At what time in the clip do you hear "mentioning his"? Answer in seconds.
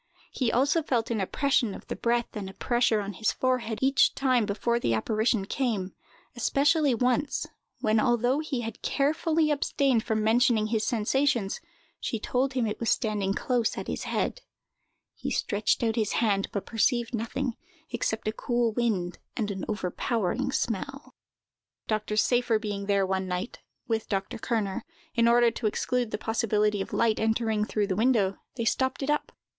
10.23-10.83